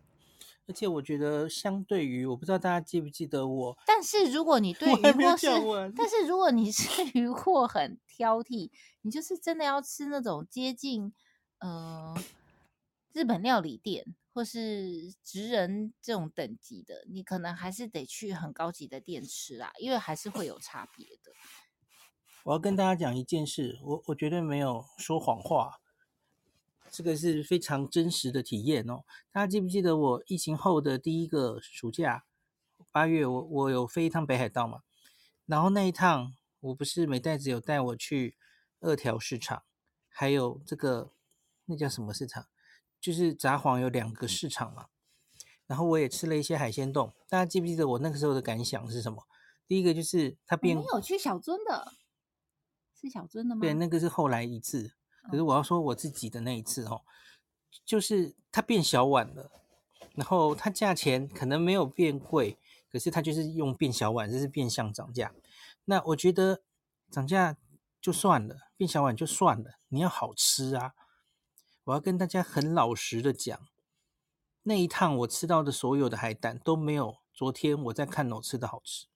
[0.68, 5.48] 而且我觉得相对于，我不知道大家记不记得我，但是如果你对鱼货是，
[5.96, 8.70] 但是如果你是鱼货很挑剔，
[9.02, 11.12] 你就是真的要吃那种接近
[11.59, 12.14] 呃
[13.12, 21.30] 日本料理店或是职人这种等级的，你可能还是得去很高级的店吃啦，因为还是会有差别的。
[22.42, 25.80] 我要跟大家讲一件事，我我绝对没有说谎话。
[26.90, 29.04] 这个是非常真实的体验哦。
[29.32, 32.24] 大家记不记得我疫情后的第一个暑假，
[32.90, 34.82] 八月我我有飞一趟北海道嘛？
[35.46, 38.36] 然后那一趟我不是美袋子有带我去
[38.80, 39.62] 二条市场，
[40.08, 41.12] 还有这个
[41.66, 42.48] 那叫什么市场？
[43.04, 44.86] 就是札幌有两个市场嘛。
[45.66, 47.12] 然后我也吃了一些海鲜冻。
[47.28, 49.26] 大家记不记得我那个时候的感想是什么？
[49.66, 51.92] 第一个就是它变，你有去小樽的，
[52.98, 53.60] 是小樽的吗？
[53.60, 54.94] 对，那个是后来一次。
[55.30, 57.02] 可是我要说我自己的那一次哦，
[57.84, 59.50] 就是它变小碗了，
[60.14, 62.58] 然后它价钱可能没有变贵，
[62.90, 65.34] 可是它就是用变小碗，这是变相涨价。
[65.84, 66.62] 那我觉得
[67.10, 67.58] 涨价
[68.00, 70.94] 就算了，变小碗就算了，你要好吃啊！
[71.84, 73.60] 我要跟大家很老实的讲，
[74.62, 79.06] 那一趟我吃到的所有的海胆都没有昨天我在看楼吃的好吃。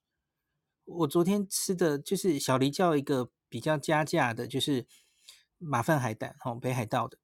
[0.85, 4.87] 我昨天吃的就是小黎叫一个比较加价的，就是。
[5.61, 7.18] 马粪海胆，吼，北海道的，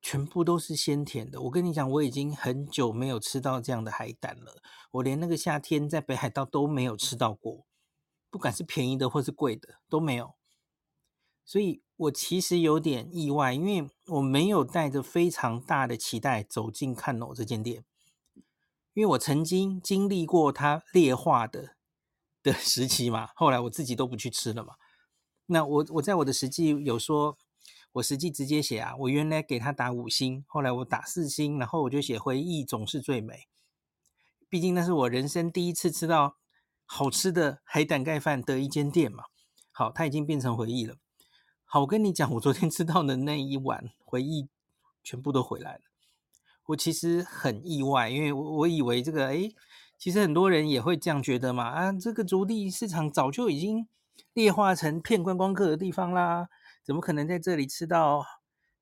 [0.00, 1.40] 全部都是鲜甜的。
[1.40, 4.62] 我跟你讲，我已经很久没有吃到这样的海胆了。
[4.92, 7.66] 我连那个夏天在北海道都没有吃到过，
[8.30, 10.37] 不管是便宜的或是贵的都没有。
[11.48, 17.86] 所以我其实有点意外，因为我没有带着非常大的期待走进看楼这间店，
[18.92, 21.74] 因为我曾经经历过它劣化的
[22.42, 24.74] 的时期嘛，后来我自己都不去吃了嘛。
[25.46, 27.38] 那我我在我的实际有说，
[27.92, 33.48] 我实际直接写啊，我原来给他打五星，后来我打四星，然后我就写回忆总是最美，
[34.50, 36.36] 毕竟那是我人生第一次吃到
[36.84, 39.24] 好吃的海胆盖饭的一间店嘛。
[39.72, 40.96] 好，它已经变成回忆了。
[41.70, 44.48] 好，我跟你讲，我昨天吃到的那一碗回忆
[45.04, 45.82] 全部都回来了。
[46.68, 49.54] 我其实很意外，因为我我以为这个，诶，
[49.98, 51.68] 其实很多人也会这样觉得嘛。
[51.68, 53.86] 啊，这个筑地市场早就已经。
[54.32, 56.48] 劣化成骗观光客的地方啦，
[56.84, 58.24] 怎么可能在这里吃到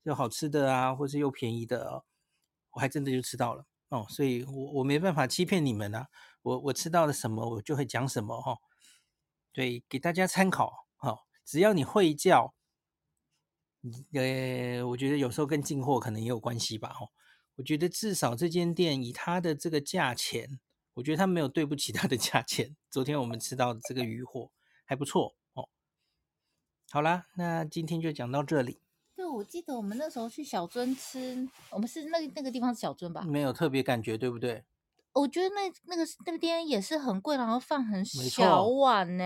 [0.03, 2.05] 又好吃的啊，或是又便宜的哦？
[2.73, 6.09] 我还真的就吃到了哦，所以我我没办法欺骗你们啊，
[6.43, 8.59] 我我吃到了什么，我就会讲什么哈。
[9.53, 12.55] 对，给大家参考哈，只要你会叫，
[14.13, 17.11] 呃，我觉得有时候跟进货可能也有关系吧哦。
[17.57, 20.61] 我觉得至少这间店以它的这个价钱，
[20.95, 22.77] 我觉得它没有对不起它的价钱。
[22.91, 24.51] 昨天我们吃到的这个鱼货。
[24.89, 25.69] 还不错哦。
[26.93, 28.79] 好啦，那今天就讲到这里。
[29.17, 33.23] 对，我记得我们那时候去小樽吃，我们是那个那个地方是小樽吧？
[33.23, 34.63] 没有特别感觉，对不对？
[35.21, 39.25] 我觉得那那个那边也是很贵，然后饭很小碗呢。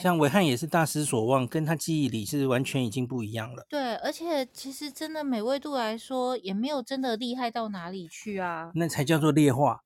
[0.00, 3.66] 像维汉也是大失所望，跟他记忆里是完全已经不一样了。
[3.68, 8.70] 对，而且其实真的美味度来说，也没有真的厉害到哪里去啊。
[8.74, 9.82] 那才叫做劣化。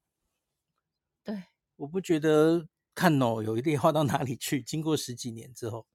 [1.24, 1.44] 对，
[1.76, 2.66] 我不觉得。
[2.94, 4.61] 看哦，有劣化到哪里去？
[4.61, 5.87] 经过十几年之后，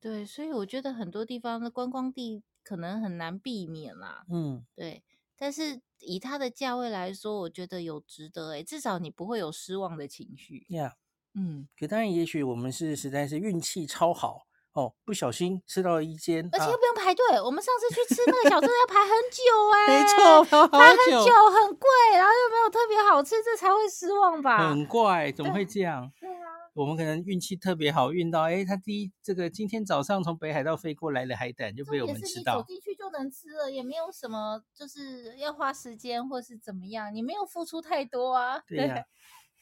[0.00, 4.24] 对，所以我觉得很多地方的观光地可能很难避免啦。
[4.28, 5.04] 嗯，对。
[5.40, 10.66] 但是以它的价位来说，我觉得有值得诶，至少你不会有失望的情绪。
[10.68, 10.92] Yeah，
[11.34, 11.66] 嗯。
[11.78, 14.46] 可当然，也许我们是实在是运气超好。
[14.72, 17.26] 哦，不小心吃到了一间，而且又不用排队。
[17.34, 19.42] 啊、我们上次去吃那个小镇要排很久
[19.74, 24.68] 哎， 没错，排很久，很贵，然后又没有特别好吃，这才会失望吧？
[24.70, 26.08] 很怪，怎么会这样？
[26.20, 38.60] 对，对啊，我们可能运气特别好，运到哎，他第一这个今天早上从北海道飞过来的海胆就被我们吃到，走进去就能吃了，也没有什么就是要花时间或是怎么样，你没有付出太多啊。
[38.68, 39.04] 对呀、啊。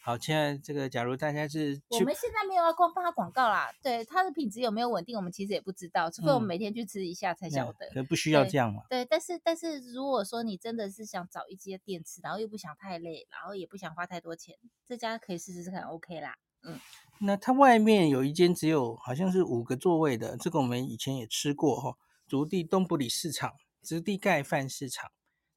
[0.00, 7.88] 好，现在这个假如大家是，我们现在没有要光帮他广告啦，对它的品质有没有稳定，我们其实也不知道，除非我们每天去吃一下才晓得。
[7.92, 8.84] 可、嗯、不需要这样嘛？
[8.88, 14.56] 对，但是但是如果说你真的是想找一些店吃，然后又不想太累，然后也不想花太多钱，
[14.86, 16.36] 这家可以试试看，OK 啦。
[16.62, 16.78] 嗯，
[17.20, 21.96] 那它外面有一间只有好像是五个座位的，这个我们以前也吃过哈、哦，
[22.26, 25.10] 竹地东埔里市场、竹地盖饭市场，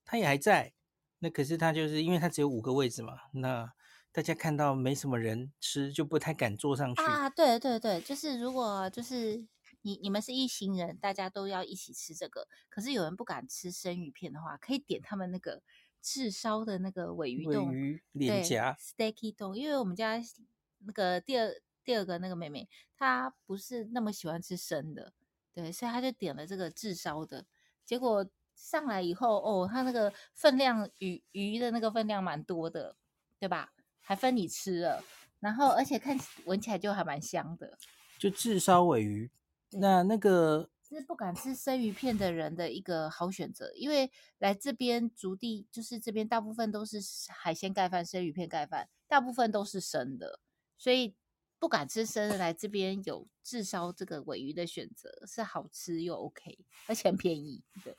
[0.06, 0.74] 它也还在。
[1.20, 3.72] 那可是它就是因为它只有五个位置嘛，那。
[4.14, 7.30] 大家看到没什么人吃，就不太敢坐上去啊。
[7.30, 9.48] 对对对，就是如果就是
[9.84, 12.46] 你你们是一行人，大家都要一起吃这个。
[12.70, 15.62] 可是有人不敢吃生鱼片的话，可以点他们那个
[16.02, 19.58] 炙烧的那个尾鱼冻、鮪鱼脸颊 steaky 冻。
[19.58, 20.22] 因为我们家
[20.86, 21.54] 那个第二
[21.84, 22.68] 第二个那个妹妹，
[22.98, 25.14] 她不是那么喜欢吃生的，
[25.54, 27.46] 对，所以她就点了这个炙烧的。
[27.86, 28.26] 结果
[28.56, 32.96] 上来以后，哦，她那个分量鱼鱼的那个分量蛮多的，
[33.40, 33.74] 对吧？
[34.00, 35.04] 还分你吃了，
[35.40, 37.78] 然后而且看闻起来就还蛮香的，
[38.18, 39.32] 就炙烧尾鱼。
[39.72, 50.40] 那那个是不敢吃生鱼片的人的一个好选择，因为来这边竹地就是这边大部分都是海鲜盖饭、生鱼片盖饭，大部分都是生的，
[50.82, 51.14] 所以
[51.60, 56.58] 不敢吃生的来这边有炙烧这个鮪鱼的选择，是好吃又 OK，
[56.88, 57.96] 而且很便宜，对。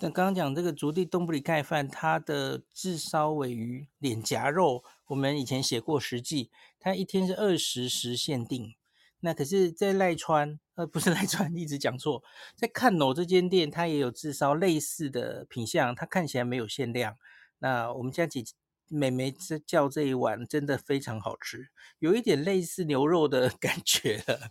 [0.00, 8.74] 那刚刚讲这个竹地东埔里盖饭，它的炙烧鮪鱼脸颊肉，我们以前写过实际，它一天是二十时限定。
[9.20, 12.24] 那可是，在赖川，呃，不是赖川， 一直讲错，
[12.56, 17.16] 在看楼这间店，它也有炙烧类似的品相，它看起来没有限量。
[17.60, 18.42] 那我们家姐
[18.88, 21.68] 妹妹这叫这一碗，真的非常好吃，
[21.98, 24.50] 有一点类似牛肉的 感觉了。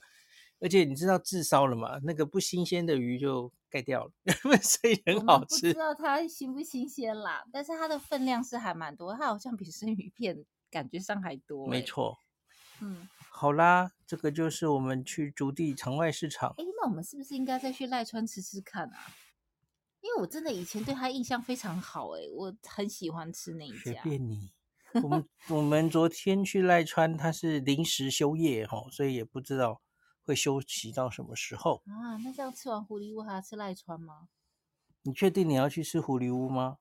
[0.59, 1.99] 而且你知道炙烧了吗？
[2.03, 4.11] 那个不新鲜的鱼就盖掉了，
[4.61, 5.67] 所以很好吃。
[5.67, 11.67] 不知道它新不新鲜啦，但是它的分量是还蛮多，它好像比生鱼片感觉上还多。
[11.67, 12.17] 没错，
[12.81, 16.55] 嗯，好啦，这个就是我们去竹地场外市场。
[16.57, 19.13] 哎，那我们是不是应该再去赖川吃吃看啊？
[20.07, 23.77] 因为我真的以前对他印象非常好，哎，我很喜欢吃那一家。
[23.83, 24.53] 随便你，
[25.03, 29.81] 我们我们昨天去赖川，他是临时休业哈，所以也不知道。
[30.27, 32.17] 会休息到什么时候啊？
[32.21, 34.27] 那这样吃完狐狸屋还要吃赖川吗？
[35.03, 36.79] 你确定你要去吃狐狸屋吗？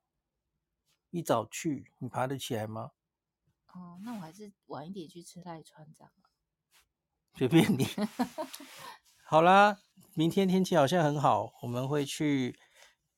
[1.10, 2.90] 一早去，你爬得起来吗？
[3.72, 6.12] 哦，那我还是晚一点去吃赖川这样。
[7.38, 7.86] 随便你。
[9.22, 9.78] 好啦，
[10.14, 12.58] 明天天气好像很好，我们会去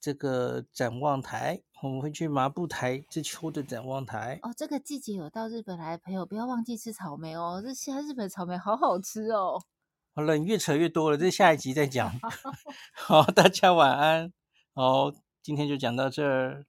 [0.00, 4.38] 这个展望台，我们会去麻布台之秋的展望台。
[4.42, 7.60] 哦，这个季节有到日本来的朋友，不要忘记吃草莓哦。
[7.64, 9.60] 这现在日本草莓好好吃哦。
[10.14, 12.12] 好了，你越扯越多了，这下一集再讲。
[12.94, 14.32] 好，大家晚安。
[14.74, 16.64] 好，今天就讲到这儿。